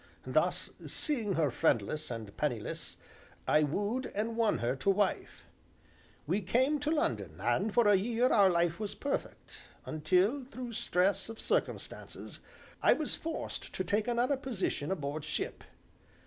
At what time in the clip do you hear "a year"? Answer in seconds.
7.87-8.29